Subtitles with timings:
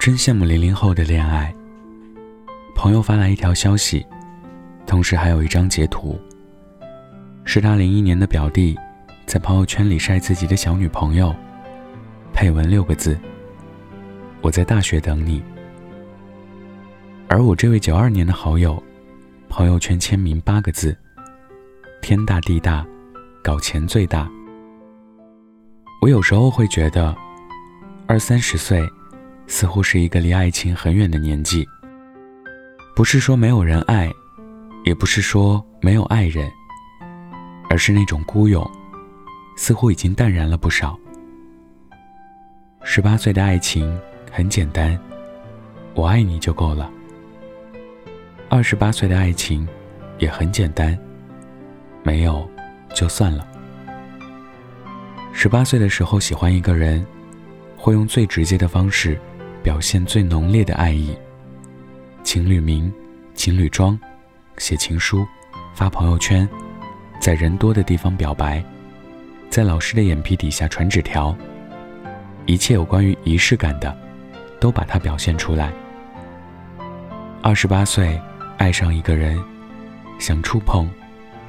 [0.00, 1.54] 真羡慕零零后的恋爱。
[2.74, 4.06] 朋友发来一条消息，
[4.86, 6.18] 同时还有一张截图，
[7.44, 8.74] 是他零一年的表弟
[9.26, 11.36] 在朋友圈里晒自己的小女朋友，
[12.32, 13.14] 配文六个字
[14.40, 15.42] ：“我在大学等你。”
[17.28, 18.82] 而我这位九二年的好友，
[19.50, 20.96] 朋友圈签名八个字
[22.00, 22.86] ：“天大地大，
[23.44, 24.26] 搞钱最大。”
[26.00, 27.14] 我有时候会觉得，
[28.06, 28.82] 二三十岁。
[29.50, 31.68] 似乎是一个离爱情很远的年纪。
[32.94, 34.08] 不是说没有人爱，
[34.84, 36.48] 也不是说没有爱人，
[37.68, 38.64] 而是那种孤勇，
[39.56, 40.96] 似乎已经淡然了不少。
[42.84, 44.96] 十八岁的爱情很简单，
[45.94, 46.88] 我爱你就够了。
[48.48, 49.66] 二十八岁的爱情
[50.18, 50.96] 也很简单，
[52.04, 52.48] 没有
[52.94, 53.44] 就算了。
[55.32, 57.04] 十八岁的时候喜欢一个人，
[57.76, 59.20] 会用最直接的方式。
[59.62, 61.14] 表现最浓烈的爱意，
[62.22, 62.92] 情侣名、
[63.34, 63.98] 情侣装，
[64.56, 65.26] 写情书，
[65.74, 66.48] 发朋友圈，
[67.20, 68.64] 在人多的地方表白，
[69.50, 71.36] 在老师的眼皮底下传纸条，
[72.46, 73.94] 一切有关于仪式感的，
[74.58, 75.72] 都把它表现出来。
[77.42, 78.18] 二十八岁，
[78.56, 79.38] 爱上一个人，
[80.18, 80.88] 想触碰，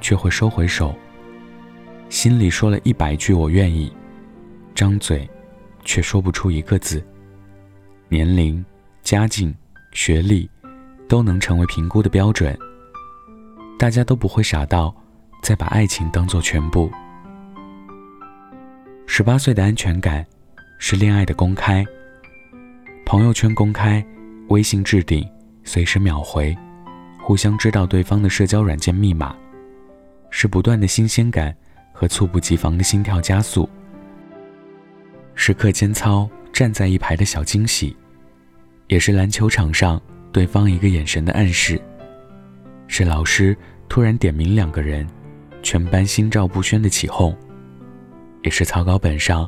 [0.00, 0.94] 却会收回手，
[2.08, 3.92] 心里说了一百句我愿意，
[4.76, 5.28] 张嘴，
[5.84, 7.04] 却说不出一个字。
[8.08, 8.64] 年龄、
[9.02, 9.52] 家境、
[9.90, 10.48] 学历，
[11.08, 12.56] 都能成为评估的标准。
[13.76, 14.94] 大家都不会傻到
[15.42, 16.88] 再把爱情当做全部。
[19.08, 20.24] 十八岁的安全感，
[20.78, 21.84] 是恋爱的公开，
[23.04, 24.04] 朋友圈公开，
[24.50, 25.28] 微信置顶，
[25.64, 26.56] 随时秒回，
[27.20, 29.34] 互相知道对方的社交软件密码，
[30.30, 31.52] 是不断的新鲜感
[31.92, 33.68] 和猝不及防的心跳加速，
[35.34, 36.30] 时刻间操。
[36.56, 37.94] 站在一排的小惊喜，
[38.86, 40.00] 也是篮球场上
[40.32, 41.78] 对方一个眼神的暗示，
[42.88, 43.54] 是老师
[43.90, 45.06] 突然点名两个人，
[45.62, 47.36] 全班心照不宣的起哄，
[48.42, 49.46] 也是草稿本上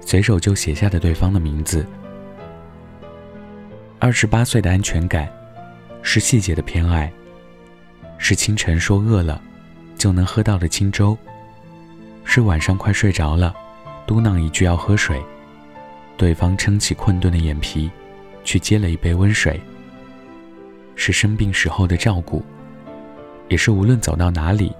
[0.00, 1.84] 随手就写下的对方的名字。
[3.98, 5.28] 二十八岁的安全感，
[6.00, 7.12] 是细节的偏爱，
[8.16, 9.38] 是清晨说饿了
[9.98, 11.14] 就能喝到的清粥，
[12.24, 13.54] 是晚上快睡着了，
[14.06, 15.22] 嘟囔一句要喝水。
[16.18, 17.88] 对方撑起困顿的眼皮，
[18.42, 19.58] 去接了一杯温水。
[20.96, 22.44] 是生病时候的照顾，
[23.48, 24.74] 也是无论走到哪里，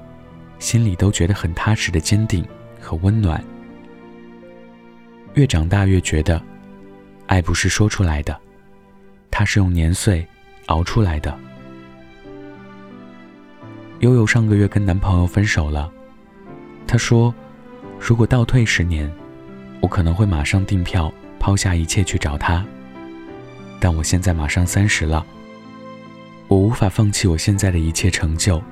[0.58, 2.44] 心里都觉得很踏实的坚定
[2.80, 3.42] 和温暖。
[5.34, 6.42] 越长大越觉得，
[7.28, 8.36] 爱不是说出来的，
[9.30, 10.26] 它是用年岁
[10.66, 11.38] 熬出来的。
[14.00, 15.88] 悠悠上个月跟男朋友分手了，
[16.84, 17.32] 她说，
[18.00, 19.08] 如果倒退十年，
[19.80, 21.12] 我可能会马上订票。
[21.38, 22.64] 抛下一切去找他，
[23.80, 25.24] 但我现在马上三十了，
[26.46, 28.62] 我无法放弃我现在的一切成就，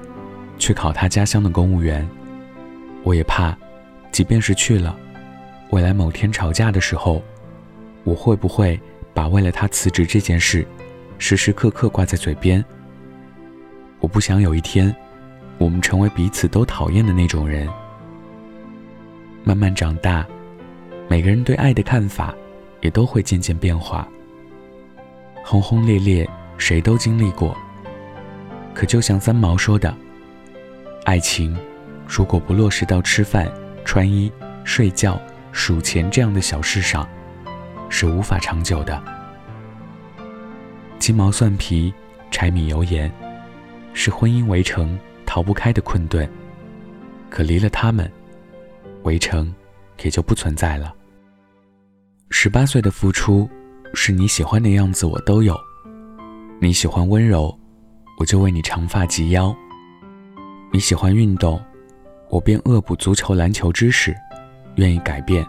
[0.58, 2.06] 去考他家乡的公务员。
[3.02, 3.56] 我也怕，
[4.10, 4.98] 即便是去了，
[5.70, 7.22] 未来某天吵架的时候，
[8.02, 8.80] 我会不会
[9.14, 10.66] 把为了他辞职这件事，
[11.18, 12.64] 时时刻刻挂在嘴边？
[14.00, 14.94] 我不想有一天，
[15.58, 17.68] 我们成为彼此都讨厌的那种人。
[19.44, 20.26] 慢慢长大，
[21.08, 22.34] 每个人对爱的看法。
[22.80, 24.06] 也都会渐渐变化。
[25.44, 26.28] 轰轰烈烈，
[26.58, 27.56] 谁都经历过。
[28.74, 29.94] 可就像三毛说的，
[31.04, 31.56] 爱情
[32.06, 33.50] 如果不落实到吃饭、
[33.84, 34.30] 穿衣、
[34.64, 35.20] 睡觉、
[35.52, 37.08] 数钱这样的小事上，
[37.88, 39.02] 是无法长久的。
[40.98, 41.94] 鸡毛蒜皮、
[42.30, 43.10] 柴米油盐，
[43.94, 46.28] 是婚姻围城逃不开的困顿。
[47.30, 48.10] 可离了他们，
[49.04, 49.54] 围城
[50.02, 50.94] 也就不存在了。
[52.38, 53.48] 十八岁的付出，
[53.94, 55.58] 是你喜欢的样子，我都有。
[56.60, 57.58] 你喜欢温柔，
[58.18, 59.56] 我就为你长发及腰；
[60.70, 61.58] 你喜欢运动，
[62.28, 64.14] 我便恶补足球、篮球知识。
[64.74, 65.46] 愿意改变，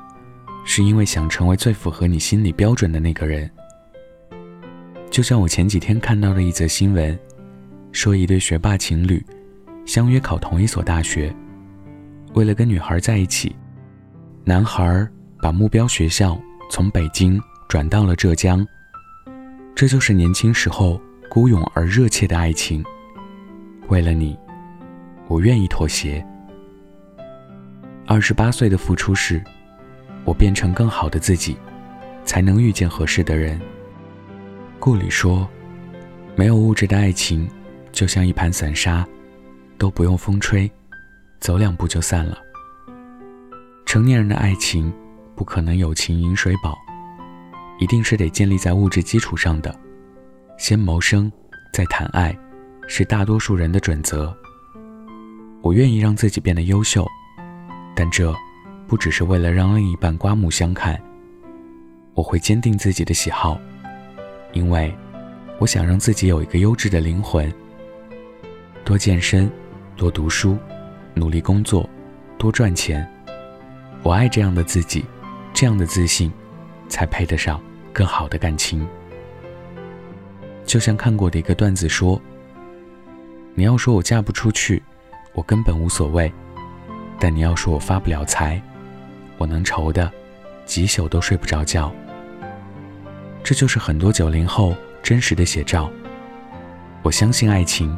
[0.64, 3.52] 是因为想成为最符合你心理标准的那个人。
[5.12, 7.20] 就像我前几天看到的一则新闻，
[7.92, 9.22] 说一对学霸情侣
[9.86, 11.36] 相约考同一所大学，
[12.34, 13.54] 为了跟女孩在一起，
[14.46, 15.06] 男孩
[15.42, 16.40] 把目标学校。
[16.70, 18.66] 从北京转到了浙江，
[19.74, 22.84] 这就是年轻时候孤勇而热切的爱情。
[23.88, 24.38] 为了你，
[25.28, 26.26] 我愿意妥协。
[28.06, 29.42] 二十八岁的付出是，
[30.26, 31.58] 我变成更好的自己，
[32.26, 33.60] 才能遇见合适的人。
[34.80, 35.48] 顾里说，
[36.36, 37.50] 没有物质的爱情，
[37.92, 39.08] 就像一盘散沙，
[39.78, 40.70] 都不用风吹，
[41.40, 42.38] 走两步就散了。
[43.86, 44.94] 成年人的爱情。
[45.38, 46.76] 不可能有情饮水饱，
[47.78, 49.80] 一定是得建立在物质基础上的，
[50.58, 51.32] 先谋生，
[51.72, 52.36] 再谈爱，
[52.88, 54.36] 是大多数人的准则。
[55.62, 57.06] 我愿意让自己变得优秀，
[57.96, 58.34] 但这
[58.88, 61.00] 不只是为了让另一半刮目相看。
[62.16, 63.60] 我会坚定自己的喜好，
[64.54, 64.92] 因为
[65.60, 67.54] 我想让自己有一个优质的灵魂。
[68.84, 69.48] 多健身，
[69.96, 70.58] 多读书，
[71.14, 71.88] 努力工作，
[72.40, 73.08] 多赚钱。
[74.02, 75.06] 我爱这样的自己，
[75.60, 76.32] 这样的自信，
[76.88, 77.60] 才配得上
[77.92, 78.88] 更好的感情。
[80.68, 82.22] 就像看过的一个段子说
[83.58, 84.84] ：“你要说我嫁不出去，
[85.34, 86.30] 我根本无所谓；
[87.20, 88.62] 但你要说我发不了财，
[89.40, 90.12] 我能愁的
[90.68, 91.92] 几宿都睡不着觉。”
[93.44, 95.90] 这就是很多九零后真实的写照。
[97.02, 97.98] 我相信爱情，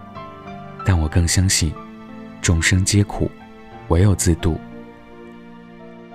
[0.85, 1.73] 但我更相信
[2.41, 3.29] 众生皆苦，
[3.89, 4.57] 唯有自渡。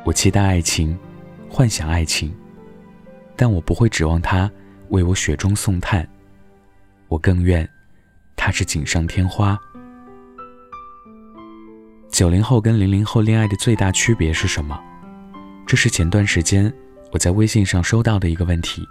[0.04, 0.98] 我期待爱情，
[1.56, 2.34] 幻想爱情，
[3.36, 4.50] 但我不会指望他
[4.88, 6.04] 为我雪中送炭。
[7.06, 7.68] 我更愿
[8.34, 9.56] 他是锦上添花。
[12.10, 14.76] 九零后跟零零后恋爱的最大区别是什么？
[15.64, 16.74] 这是前段时间
[17.12, 18.84] 我在微信上收到的一个问题。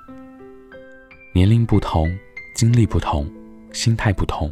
[1.34, 2.18] 年龄不同，
[2.56, 3.30] 经历不同，
[3.74, 4.50] 心态不同，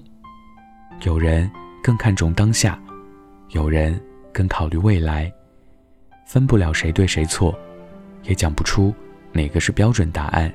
[1.04, 1.50] 有人
[1.82, 2.78] 更看重当下，
[3.52, 3.98] 有人
[4.34, 5.32] 更考虑未来，
[6.28, 7.58] 分不了谁对谁错，
[8.24, 8.94] 也讲不出
[9.32, 10.52] 哪个是标准答案。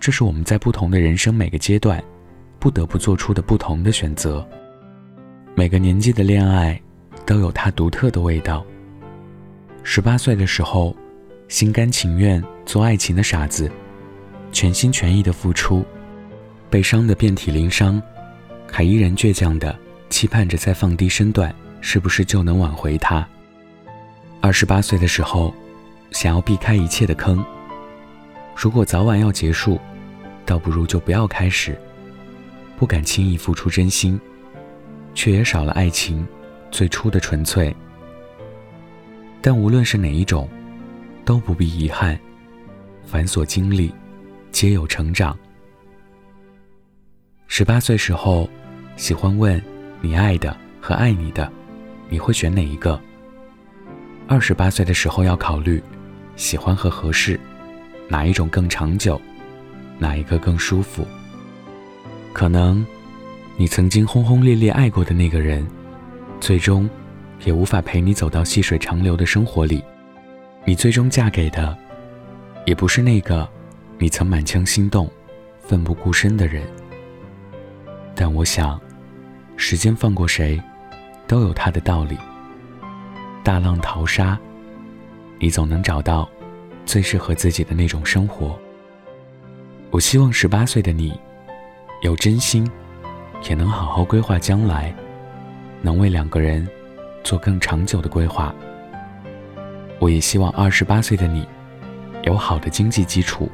[0.00, 2.02] 这是我们在不同的人生每个阶段，
[2.58, 4.46] 不得不做出的不同的选择。
[5.54, 6.80] 每个年纪的恋爱，
[7.26, 8.64] 都有它独特的味道。
[9.82, 10.94] 十八岁的时候，
[11.48, 13.70] 心甘情愿做爱情的傻子。
[14.50, 15.84] 全心全意的付出，
[16.70, 18.00] 被伤得遍体鳞伤，
[18.70, 23.28] 还依然倔强的期盼着再放低身段，是不是就能挽回他？
[24.40, 25.52] 二十八岁的时候，
[26.10, 27.44] 想要避开一切的坑，
[28.56, 29.80] 如果早晚要结束，
[30.44, 31.78] 倒不如就不要开始。
[32.76, 34.20] 不敢轻易付出真心，
[35.14, 36.26] 却也少了爱情
[36.70, 37.74] 最初的纯粹。
[39.40, 40.48] 但无论是哪一种，
[41.24, 42.18] 都不必遗憾，
[43.04, 43.92] 繁琐经历。
[44.50, 45.38] 皆有成长。
[47.46, 48.48] 十八岁时候，
[48.96, 49.62] 喜欢问
[50.00, 51.52] 你爱的和爱你的，
[52.08, 52.98] 你会选哪一个？
[54.26, 55.82] 二十八岁的时候要考虑，
[56.38, 57.38] 喜欢和合适，
[58.08, 59.20] 哪一种更长久，
[59.98, 61.04] 哪一个更舒服？
[62.32, 62.86] 可能，
[63.56, 65.66] 你曾经轰轰烈烈爱过的那个人，
[66.40, 66.88] 最终，
[67.44, 69.82] 也无法陪你走到细水长流的生活里。
[70.64, 71.76] 你最终嫁给的，
[72.64, 73.46] 也不是那个。
[74.00, 75.10] 你曾满腔心动、
[75.60, 76.62] 奋不顾身的人，
[78.14, 78.80] 但我想，
[79.56, 80.62] 时间放过谁，
[81.26, 82.16] 都有它的道理。
[83.42, 84.38] 大浪淘沙，
[85.38, 86.28] 你总能找到
[86.84, 88.58] 最适合自己的那种生活。
[89.90, 91.18] 我希望十八岁的你，
[92.02, 92.68] 有真心，
[93.48, 94.94] 也能好好规划将来，
[95.80, 96.66] 能为两个人
[97.22, 98.54] 做更长久的规划。
[99.98, 101.46] 我也希望二十八岁的你，
[102.24, 103.50] 有好的经济基础。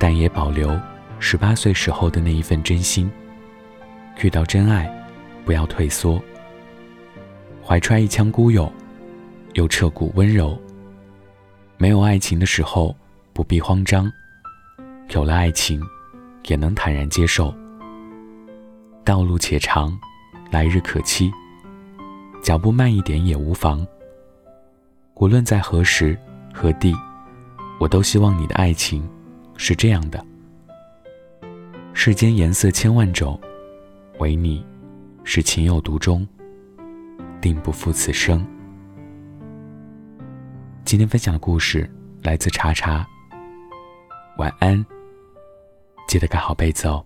[0.00, 0.78] 但也保留
[1.18, 3.10] 十八岁时候的那一份真心。
[4.22, 4.88] 遇到真爱，
[5.44, 6.22] 不要退缩。
[7.64, 8.72] 怀揣一腔孤勇，
[9.54, 10.56] 又彻骨温柔。
[11.80, 12.94] 没有爱情的时候，
[13.32, 14.10] 不必慌张；
[15.10, 15.80] 有了爱情，
[16.48, 17.54] 也能坦然接受。
[19.04, 19.96] 道路且长，
[20.50, 21.32] 来日可期。
[22.42, 23.86] 脚步慢一点也无妨。
[25.14, 26.18] 无论在何时
[26.52, 26.92] 何地，
[27.78, 29.08] 我都希望你的爱情。
[29.56, 30.24] 是这样的，
[31.92, 33.40] 世间颜色千万种，
[34.18, 34.64] 唯你
[35.22, 36.26] 是情有独钟，
[37.40, 38.44] 定不负此生。
[40.88, 41.86] 今天分享的故事
[42.22, 43.06] 来自茶茶，
[44.38, 44.82] 晚安，
[46.08, 47.04] 记得盖好被子哦。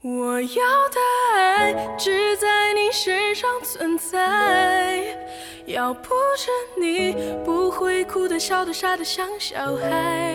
[0.00, 0.48] 我要
[0.88, 4.98] 的爱只在你身上存在。
[5.66, 6.50] 要不是
[6.80, 7.14] 你
[7.44, 10.34] 不会哭的、笑的、傻的像小孩，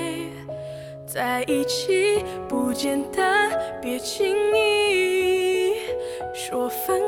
[1.08, 3.50] 在一起不简单，
[3.82, 5.74] 别轻易
[6.32, 7.01] 说分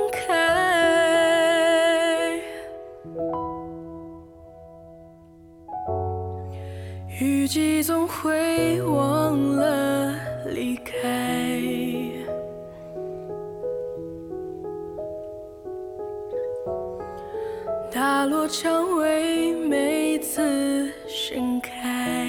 [7.50, 10.14] 季总会忘了
[10.46, 10.94] 离开。
[17.92, 22.28] 大落蔷薇每次盛开，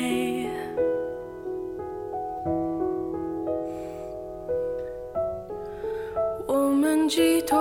[6.46, 7.58] 我们激动、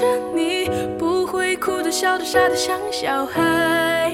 [0.00, 4.12] 着你不会哭的，笑的，傻的，像小孩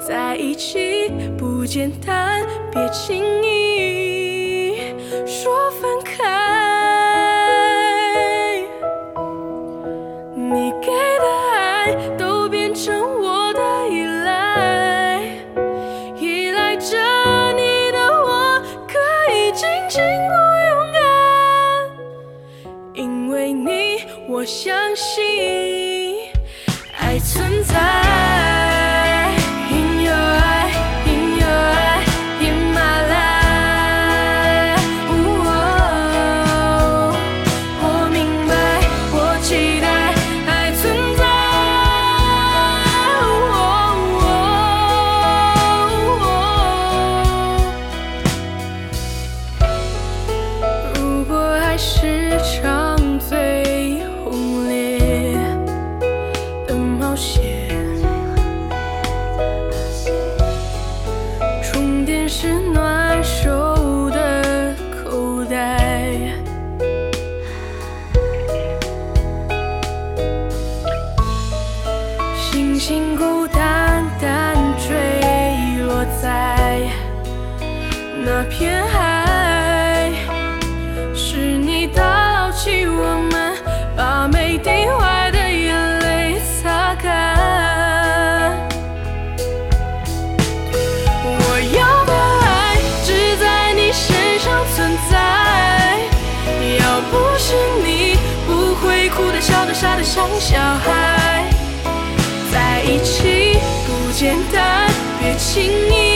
[0.00, 4.94] 在一起不简单，别轻易
[5.26, 6.05] 说分开。
[24.46, 25.65] 相信。
[72.88, 74.94] 星孤单单坠
[75.82, 76.88] 落在
[78.24, 80.12] 那片海。
[81.12, 83.56] 是你打捞起我们
[83.96, 88.56] 把每滴坏的眼泪擦干。
[91.24, 95.98] 我要的爱只在你身上存在
[96.78, 97.52] 要不是
[97.84, 98.16] 你
[98.46, 101.45] 不会哭得笑得傻得像小孩。
[102.56, 104.88] 在一起不简单
[105.20, 106.15] 别轻易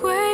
[0.00, 0.27] 会